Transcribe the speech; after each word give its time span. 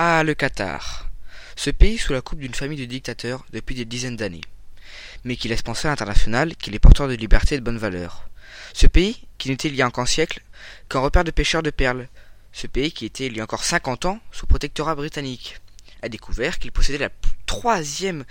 Ah, 0.00 0.22
le 0.22 0.34
Qatar. 0.34 1.08
Ce 1.56 1.70
pays 1.70 1.98
sous 1.98 2.12
la 2.12 2.20
coupe 2.20 2.38
d'une 2.38 2.54
famille 2.54 2.78
de 2.78 2.84
dictateurs 2.84 3.44
depuis 3.52 3.74
des 3.74 3.84
dizaines 3.84 4.14
d'années, 4.14 4.44
mais 5.24 5.34
qui 5.34 5.48
laisse 5.48 5.62
penser 5.62 5.88
à 5.88 5.90
l'international 5.90 6.54
qu'il 6.54 6.76
est 6.76 6.78
porteur 6.78 7.08
de 7.08 7.14
liberté 7.14 7.56
et 7.56 7.58
de 7.58 7.64
bonnes 7.64 7.78
valeurs. 7.78 8.28
Ce 8.74 8.86
pays 8.86 9.26
qui 9.38 9.48
n'était 9.48 9.66
il 9.66 9.74
y 9.74 9.82
a 9.82 9.88
encore 9.88 10.04
un 10.04 10.06
siècle 10.06 10.40
qu'un 10.88 11.00
repère 11.00 11.24
de 11.24 11.32
pêcheurs 11.32 11.64
de 11.64 11.70
perles. 11.70 12.06
Ce 12.52 12.68
pays 12.68 12.92
qui 12.92 13.06
était 13.06 13.26
il 13.26 13.36
y 13.36 13.40
a 13.40 13.42
encore 13.42 13.64
50 13.64 14.04
ans 14.04 14.20
sous 14.30 14.46
protectorat 14.46 14.94
britannique 14.94 15.56
a 16.02 16.08
découvert 16.08 16.60
qu'il 16.60 16.70
possédait 16.70 16.98
la 16.98 17.10
troisième 17.46 18.24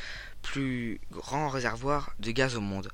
plus 0.43 1.01
grand 1.11 1.49
réservoir 1.49 2.13
de 2.19 2.31
gaz 2.31 2.55
au 2.55 2.61
monde. 2.61 2.93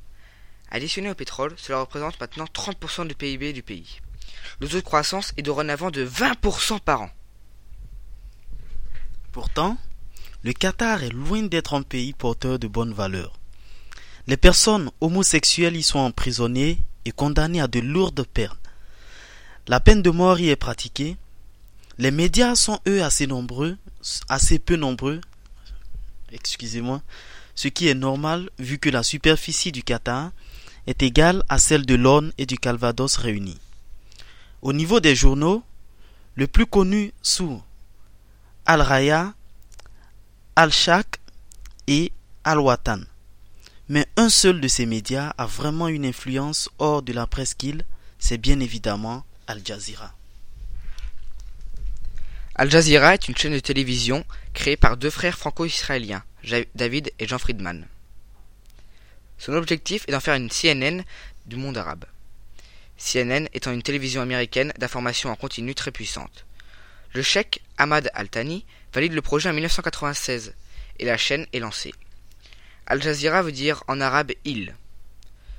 Additionné 0.72 1.12
au 1.12 1.16
pétrole, 1.16 1.54
cela 1.58 1.80
représente 1.80 2.20
maintenant 2.20 2.46
30% 2.46 3.06
du 3.08 3.14
PIB 3.14 3.54
du 3.54 3.62
pays. 3.62 4.02
Le 4.60 4.68
taux 4.68 4.78
de 4.78 4.82
croissance 4.82 5.32
est 5.38 5.44
dorénavant 5.44 5.92
de 5.92 6.04
20% 6.04 6.80
par 6.80 7.04
an. 7.04 7.12
Pourtant, 9.34 9.78
le 10.44 10.54
Qatar 10.54 11.04
est 11.04 11.10
loin 11.10 11.42
d'être 11.42 11.74
un 11.74 11.82
pays 11.82 12.14
porteur 12.14 12.60
de 12.60 12.68
bonnes 12.68 12.94
valeurs. 12.94 13.34
Les 14.28 14.38
personnes 14.38 14.92
homosexuelles 15.02 15.76
y 15.76 15.82
sont 15.82 15.98
emprisonnées 15.98 16.78
et 17.06 17.12
condamnées 17.12 17.60
à 17.60 17.68
de 17.68 17.80
lourdes 17.80 18.28
peines. 18.32 18.52
La 19.68 19.80
peine 19.80 20.04
de 20.04 20.12
mort 20.12 20.40
y 20.40 20.50
est 20.50 20.56
pratiquée. 20.56 21.18
Les 21.98 22.12
médias 22.12 22.54
sont 22.54 22.80
eux 22.88 23.04
assez 23.04 23.26
nombreux, 23.26 23.76
assez 24.30 24.60
peu 24.60 24.76
nombreux, 24.76 25.20
excusez-moi, 26.32 27.02
ce 27.56 27.70
qui 27.70 27.88
est 27.88 27.96
normal 27.96 28.52
vu 28.60 28.78
que 28.78 28.92
la 28.92 29.02
superficie 29.02 29.72
du 29.72 29.82
Qatar 29.82 30.32
est 30.86 31.02
égale 31.02 31.44
à 31.50 31.58
celle 31.58 31.88
de 31.88 31.96
l'Orne 31.96 32.34
et 32.38 32.46
du 32.46 32.60
Calvados 32.60 33.18
réunis. 33.18 33.60
Au 34.62 34.74
niveau 34.74 35.00
des 35.00 35.16
journaux, 35.16 35.64
le 36.36 36.46
plus 36.46 36.68
connu 36.68 37.14
sous 37.24 37.64
Al-Raya, 38.66 39.34
Al-Shaq 40.56 41.20
et 41.88 42.14
Al-Watan. 42.46 43.04
Mais 43.90 44.08
un 44.16 44.30
seul 44.30 44.62
de 44.62 44.68
ces 44.70 44.86
médias 44.86 45.34
a 45.38 45.46
vraiment 45.46 45.90
une 45.90 46.06
influence 46.06 46.70
hors 46.80 47.02
de 47.02 47.12
la 47.12 47.28
presqu'île, 47.28 47.86
c'est 48.20 48.38
bien 48.38 48.62
évidemment 48.62 49.26
Al 49.48 49.62
Jazeera. 49.66 50.14
Al 52.56 52.72
Jazeera 52.72 53.16
est 53.16 53.28
une 53.28 53.36
chaîne 53.36 53.52
de 53.52 53.60
télévision 53.60 54.24
créée 54.54 54.78
par 54.78 54.96
deux 54.96 55.10
frères 55.10 55.38
franco-israéliens, 55.38 56.24
David 56.76 57.12
et 57.20 57.28
Jean 57.28 57.40
Friedman. 57.40 57.86
Son 59.38 59.54
objectif 59.54 60.06
est 60.08 60.14
d'en 60.14 60.22
faire 60.22 60.36
une 60.36 60.50
CNN 60.50 61.04
du 61.48 61.58
monde 61.58 61.78
arabe. 61.78 62.06
CNN 62.98 63.48
étant 63.54 63.74
une 63.74 63.84
télévision 63.84 64.22
américaine 64.22 64.72
d'information 64.78 65.32
en 65.32 65.36
continu 65.36 65.76
très 65.76 65.92
puissante. 65.92 66.46
Le 67.14 67.22
cheikh 67.22 67.62
Ahmad 67.78 68.10
Al-Thani 68.14 68.66
valide 68.94 69.14
le 69.14 69.22
projet 69.22 69.50
en 69.50 69.54
1996 69.54 70.54
et 71.00 71.06
la 71.06 71.18
chaîne 71.18 71.46
est 71.54 71.60
lancée. 71.60 71.94
Al 72.86 73.02
Jazeera 73.02 73.42
veut 73.42 73.52
dire 73.52 73.84
en 73.88 74.02
arabe 74.02 74.32
île. 74.46 74.76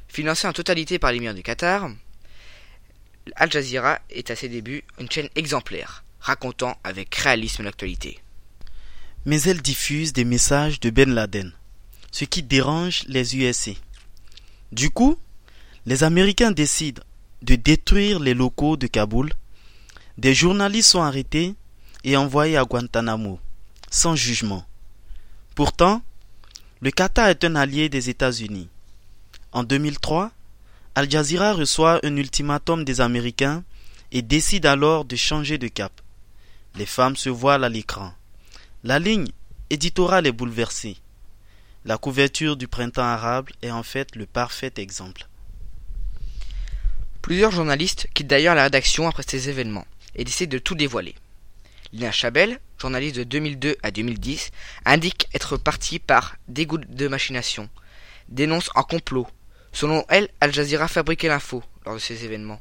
Financée 0.08 0.47
en 0.47 0.52
totalité 0.52 0.98
par 0.98 1.12
l'émir 1.12 1.34
du 1.34 1.42
Qatar, 1.42 1.91
Al 3.36 3.50
Jazeera 3.50 4.00
est 4.10 4.30
à 4.30 4.36
ses 4.36 4.48
débuts 4.48 4.84
une 4.98 5.10
chaîne 5.10 5.28
exemplaire, 5.34 6.05
racontant 6.20 6.78
avec 6.84 7.14
réalisme 7.14 7.62
l'actualité. 7.62 8.20
Mais 9.25 9.41
elle 9.42 9.62
diffuse 9.62 10.12
des 10.12 10.25
messages 10.25 10.80
de 10.80 10.91
Ben 10.91 11.12
Laden, 11.12 11.52
ce 12.10 12.25
qui 12.25 12.42
dérange 12.42 13.05
les 13.08 13.36
USA. 13.36 13.72
Du 14.72 14.91
coup, 14.91 15.19
les 15.86 16.05
Américains 16.05 16.50
décident 16.50 17.02
de 17.42 17.55
détruire 17.55 18.20
les 18.20 18.34
locaux 18.34 18.77
de 18.77 18.86
Kaboul. 18.86 19.32
Des 20.16 20.32
journalistes 20.32 20.90
sont 20.90 21.02
arrêtés 21.02 21.56
et 22.04 22.16
envoyés 22.16 22.56
à 22.56 22.64
Guantanamo, 22.64 23.40
sans 23.90 24.14
jugement. 24.14 24.64
Pourtant, 25.56 26.02
le 26.80 26.92
Qatar 26.92 27.28
est 27.28 27.42
un 27.42 27.56
allié 27.56 27.88
des 27.88 28.10
États-Unis. 28.10 28.69
En 29.50 29.64
2003, 29.64 30.30
Al 30.94 31.10
Jazeera 31.10 31.53
reçoit 31.53 31.98
un 32.04 32.16
ultimatum 32.16 32.84
des 32.84 33.00
Américains 33.00 33.64
et 34.12 34.22
décide 34.22 34.66
alors 34.66 35.04
de 35.04 35.16
changer 35.16 35.58
de 35.58 35.66
cap. 35.66 35.92
Les 36.76 36.86
femmes 36.86 37.16
se 37.16 37.28
voilent 37.28 37.64
à 37.64 37.69
l'écran. 37.69 38.12
La 38.84 39.00
ligne 39.00 39.28
éditorale 39.70 40.28
est 40.28 40.32
bouleversée. 40.32 40.97
La 41.84 41.98
couverture 41.98 42.56
du 42.56 42.69
printemps 42.69 43.03
arabe 43.03 43.48
est 43.62 43.72
en 43.72 43.82
fait 43.82 44.14
le 44.14 44.26
parfait 44.26 44.72
exemple. 44.76 45.26
Plusieurs 47.20 47.50
journalistes 47.50 48.06
quittent 48.14 48.28
d'ailleurs 48.28 48.54
la 48.54 48.64
rédaction 48.64 49.08
après 49.08 49.24
ces 49.26 49.48
événements 49.48 49.86
et 50.16 50.25
décident 50.25 50.52
de 50.52 50.58
tout 50.58 50.75
dévoiler. 50.75 51.14
Lina 51.92 52.10
Chabel, 52.10 52.58
journaliste 52.78 53.16
de 53.16 53.25
2002 53.25 53.76
à 53.82 53.91
2010, 53.91 54.50
indique 54.84 55.28
être 55.32 55.56
partie 55.56 55.98
par 55.98 56.36
dégoût 56.48 56.78
de 56.78 57.08
machination, 57.08 57.69
dénonce 58.28 58.70
un 58.74 58.82
complot. 58.82 59.26
Selon 59.72 60.04
elle, 60.08 60.28
Al 60.41 60.53
Jazeera 60.53 60.88
fabriquait 60.88 61.28
l'info 61.28 61.62
lors 61.84 61.94
de 61.94 62.00
ces 62.00 62.24
événements. 62.24 62.60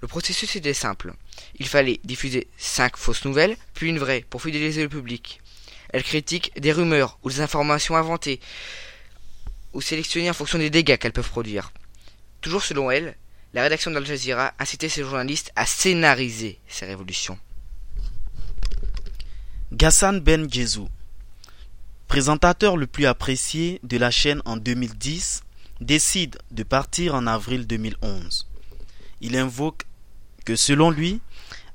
Le 0.00 0.08
processus 0.08 0.56
était 0.56 0.74
simple. 0.74 1.14
Il 1.56 1.68
fallait 1.68 2.00
diffuser 2.04 2.48
cinq 2.56 2.96
fausses 2.96 3.24
nouvelles, 3.24 3.56
puis 3.74 3.88
une 3.88 3.98
vraie, 3.98 4.24
pour 4.28 4.42
fidéliser 4.42 4.82
le 4.82 4.88
public. 4.88 5.40
Elle 5.90 6.02
critique 6.02 6.52
des 6.60 6.72
rumeurs 6.72 7.18
ou 7.22 7.30
des 7.30 7.40
informations 7.40 7.96
inventées, 7.96 8.40
ou 9.72 9.80
sélectionnées 9.80 10.30
en 10.30 10.34
fonction 10.34 10.58
des 10.58 10.70
dégâts 10.70 10.98
qu'elles 10.98 11.12
peuvent 11.12 11.28
produire. 11.28 11.72
Toujours 12.40 12.62
selon 12.62 12.90
elle, 12.90 13.16
la 13.54 13.62
rédaction 13.62 13.90
d'Al 13.90 14.06
Jazeera 14.06 14.54
incitait 14.58 14.88
ses 14.88 15.02
journalistes 15.02 15.52
à 15.56 15.66
scénariser 15.66 16.58
ces 16.68 16.86
révolutions. 16.86 17.38
Ghassan 19.72 20.20
Ben 20.20 20.52
Jezou, 20.52 20.88
présentateur 22.08 22.76
le 22.76 22.86
plus 22.86 23.06
apprécié 23.06 23.80
de 23.82 23.96
la 23.96 24.10
chaîne 24.10 24.42
en 24.44 24.56
2010, 24.56 25.44
décide 25.80 26.38
de 26.50 26.62
partir 26.62 27.14
en 27.14 27.26
avril 27.26 27.66
2011. 27.66 28.48
Il 29.20 29.36
invoque 29.36 29.86
que 30.44 30.56
selon 30.56 30.90
lui, 30.90 31.20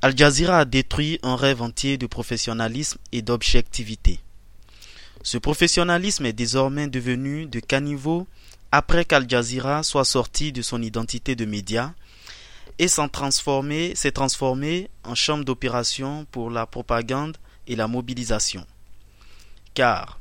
Al 0.01 0.17
Jazeera 0.17 0.59
a 0.59 0.65
détruit 0.65 1.19
un 1.23 1.35
rêve 1.35 1.61
entier 1.61 1.97
de 1.97 2.05
professionnalisme 2.05 2.99
et 3.11 3.21
d'objectivité. 3.21 4.19
Ce 5.23 5.37
professionnalisme 5.37 6.25
est 6.25 6.33
désormais 6.33 6.87
devenu 6.87 7.47
de 7.47 7.59
caniveau 7.59 8.27
après 8.71 9.05
qu'Al 9.05 9.29
Jazeera 9.29 9.83
soit 9.83 10.05
sorti 10.05 10.51
de 10.51 10.61
son 10.61 10.81
identité 10.81 11.35
de 11.35 11.45
média 11.45 11.93
et 12.79 12.87
s'est 12.87 13.09
transformé, 13.09 14.89
en 15.03 15.15
chambre 15.15 15.45
d'opération 15.45 16.25
pour 16.31 16.51
la 16.51 16.65
propagande 16.65 17.37
et 17.65 17.75
la 17.75 17.87
mobilisation. 17.87 18.65
Car 19.73 20.19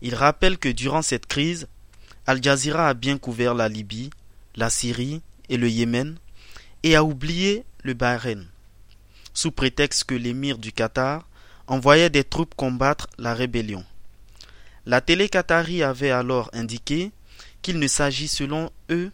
il 0.00 0.14
rappelle 0.14 0.58
que 0.58 0.68
durant 0.68 1.02
cette 1.02 1.26
crise, 1.26 1.68
Al 2.26 2.42
Jazeera 2.42 2.88
a 2.88 2.94
bien 2.94 3.18
couvert 3.18 3.54
la 3.54 3.68
Libye, 3.68 4.10
la 4.56 4.70
Syrie 4.70 5.22
et 5.48 5.56
le 5.56 5.68
Yémen 5.68 6.16
et 6.82 6.94
a 6.94 7.04
oublié 7.04 7.64
le 7.82 7.94
Bahreïn 7.94 8.46
sous 9.38 9.52
prétexte 9.52 10.02
que 10.02 10.16
l'émir 10.16 10.58
du 10.58 10.72
Qatar 10.72 11.24
envoyait 11.68 12.10
des 12.10 12.24
troupes 12.24 12.56
combattre 12.56 13.06
la 13.18 13.34
rébellion. 13.34 13.84
La 14.84 15.00
télé 15.00 15.28
qatari 15.28 15.84
avait 15.84 16.10
alors 16.10 16.50
indiqué 16.52 17.12
qu'il 17.62 17.78
ne 17.78 17.88
s'agit 17.88 18.28
selon 18.28 18.70
eux 18.90 19.10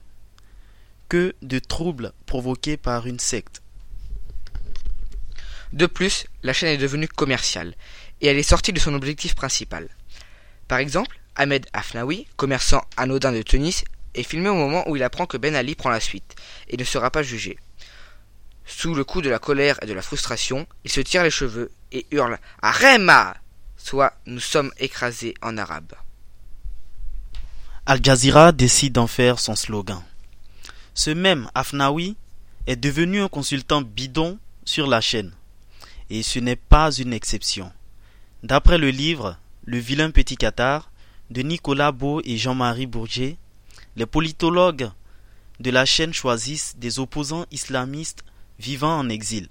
que 1.08 1.34
de 1.42 1.58
troubles 1.58 2.12
provoqués 2.26 2.76
par 2.76 3.06
une 3.06 3.18
secte. 3.18 3.62
De 5.72 5.86
plus, 5.86 6.26
la 6.42 6.52
chaîne 6.52 6.70
est 6.70 6.78
devenue 6.78 7.08
commerciale 7.08 7.74
et 8.20 8.28
elle 8.28 8.38
est 8.38 8.42
sortie 8.42 8.72
de 8.72 8.78
son 8.78 8.94
objectif 8.94 9.34
principal. 9.34 9.88
Par 10.68 10.78
exemple, 10.78 11.18
Ahmed 11.36 11.66
Afnaoui, 11.72 12.26
commerçant 12.36 12.82
anodin 12.96 13.32
de 13.32 13.42
Tunis, 13.42 13.84
est 14.14 14.22
filmé 14.22 14.48
au 14.48 14.54
moment 14.54 14.88
où 14.88 14.96
il 14.96 15.02
apprend 15.02 15.26
que 15.26 15.36
Ben 15.36 15.56
Ali 15.56 15.74
prend 15.74 15.90
la 15.90 16.00
suite 16.00 16.36
et 16.68 16.76
ne 16.76 16.84
sera 16.84 17.10
pas 17.10 17.22
jugé. 17.22 17.58
Sous 18.64 18.94
le 18.94 19.04
coup 19.04 19.20
de 19.20 19.28
la 19.28 19.38
colère 19.38 19.78
et 19.82 19.86
de 19.86 19.92
la 19.92 20.00
frustration, 20.00 20.66
il 20.84 20.90
se 20.90 21.00
tire 21.00 21.22
les 21.22 21.30
cheveux 21.30 21.70
et 21.92 22.06
hurle 22.12 22.38
Arema 22.62 23.34
soit 23.76 24.14
nous 24.26 24.40
sommes 24.40 24.72
écrasés 24.78 25.34
en 25.42 25.58
arabe. 25.58 25.92
Al 27.86 28.02
Jazeera 28.02 28.52
décide 28.52 28.94
d'en 28.94 29.06
faire 29.06 29.38
son 29.38 29.54
slogan. 29.54 30.00
Ce 30.94 31.10
même 31.10 31.50
Afnaoui 31.54 32.16
est 32.66 32.76
devenu 32.76 33.20
un 33.20 33.28
consultant 33.28 33.82
bidon 33.82 34.38
sur 34.64 34.86
la 34.86 35.02
chaîne. 35.02 35.32
Et 36.08 36.22
ce 36.22 36.38
n'est 36.38 36.56
pas 36.56 36.90
une 36.92 37.12
exception. 37.12 37.70
D'après 38.42 38.78
le 38.78 38.88
livre 38.88 39.36
Le 39.66 39.76
vilain 39.76 40.10
petit 40.10 40.38
Qatar 40.38 40.90
de 41.28 41.42
Nicolas 41.42 41.92
Beau 41.92 42.22
et 42.24 42.38
Jean-Marie 42.38 42.86
Bourget, 42.86 43.36
les 43.96 44.06
politologues 44.06 44.90
de 45.60 45.70
la 45.70 45.84
chaîne 45.84 46.14
choisissent 46.14 46.76
des 46.78 46.98
opposants 46.98 47.44
islamistes 47.50 48.24
vivant 48.58 48.98
en 48.98 49.10
exil, 49.10 49.46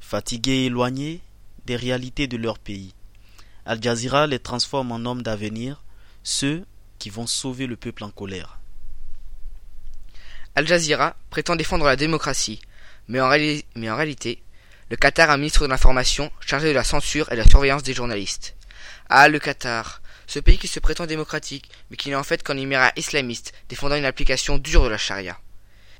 fatigués 0.00 0.62
et 0.62 0.66
éloignés 0.66 1.20
des 1.66 1.76
réalités 1.76 2.26
de 2.26 2.38
leur 2.38 2.58
pays. 2.58 2.92
Al 3.66 3.80
Jazeera 3.80 4.26
les 4.26 4.40
transforme 4.40 4.90
en 4.90 5.08
hommes 5.08 5.22
d'avenir, 5.22 5.84
ceux 6.24 6.64
qui 6.98 7.10
vont 7.10 7.26
sauver 7.26 7.66
le 7.66 7.76
peuple 7.76 8.04
en 8.04 8.10
colère. 8.10 8.58
Al 10.54 10.66
Jazeera 10.66 11.16
prétend 11.30 11.56
défendre 11.56 11.86
la 11.86 11.96
démocratie, 11.96 12.60
mais 13.06 13.20
en, 13.20 13.28
réalité, 13.28 14.42
Le 14.90 14.96
Qatar 14.96 15.30
a 15.30 15.34
un 15.34 15.36
ministre 15.36 15.62
de 15.62 15.70
l'information 15.70 16.30
chargé 16.40 16.68
de 16.68 16.74
la 16.74 16.84
censure 16.84 17.30
et 17.30 17.36
de 17.36 17.40
la 17.42 17.48
surveillance 17.48 17.82
des 17.82 17.94
journalistes. 17.94 18.54
Ah, 19.08 19.28
le 19.28 19.38
Qatar, 19.38 20.02
ce 20.26 20.38
pays 20.38 20.58
qui 20.58 20.68
se 20.68 20.80
prétend 20.80 21.06
démocratique, 21.06 21.70
mais 21.90 21.96
qui 21.96 22.10
n'est 22.10 22.14
en 22.14 22.22
fait 22.22 22.42
qu'un 22.42 22.56
émirat 22.58 22.92
islamiste, 22.96 23.54
défendant 23.70 23.96
une 23.96 24.04
application 24.04 24.58
dure 24.58 24.84
de 24.84 24.88
la 24.88 24.98
charia. 24.98 25.38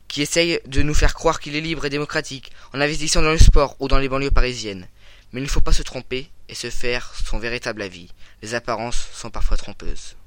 Qui 0.06 0.22
essaye 0.22 0.60
de 0.66 0.82
nous 0.82 0.94
faire 0.94 1.14
croire 1.14 1.40
qu'il 1.40 1.56
est 1.56 1.60
libre 1.60 1.86
et 1.86 1.90
démocratique, 1.90 2.52
en 2.74 2.80
investissant 2.80 3.22
dans 3.22 3.30
le 3.30 3.38
sport 3.38 3.76
ou 3.78 3.88
dans 3.88 3.98
les 3.98 4.08
banlieues 4.08 4.30
parisiennes. 4.30 4.86
Mais 5.32 5.40
il 5.40 5.44
ne 5.44 5.48
faut 5.48 5.60
pas 5.62 5.72
se 5.72 5.82
tromper 5.82 6.30
et 6.48 6.54
se 6.54 6.68
faire 6.68 7.14
son 7.14 7.38
véritable 7.38 7.80
avis. 7.80 8.10
Les 8.42 8.54
apparences 8.54 9.08
sont 9.14 9.30
parfois 9.30 9.56
trompeuses. 9.56 10.17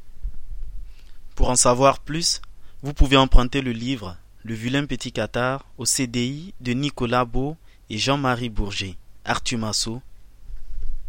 Pour 1.41 1.49
en 1.49 1.55
savoir 1.55 1.97
plus, 1.97 2.39
vous 2.83 2.93
pouvez 2.93 3.17
emprunter 3.17 3.63
le 3.63 3.71
livre 3.71 4.15
Le 4.43 4.53
vilain 4.53 4.85
petit 4.85 5.11
Qatar 5.11 5.65
au 5.79 5.85
CDI 5.85 6.53
de 6.61 6.73
Nicolas 6.73 7.25
Beau 7.25 7.57
et 7.89 7.97
Jean-Marie 7.97 8.49
Bourget, 8.49 8.95
Arthur 9.25 9.57
Massot 9.57 10.03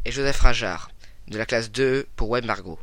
et 0.07 0.11
Joseph 0.11 0.41
Rajard, 0.41 0.91
de 1.29 1.37
la 1.37 1.45
classe 1.45 1.71
2 1.71 2.07
pour 2.17 2.31
Web 2.31 2.47
Margot. 2.47 2.79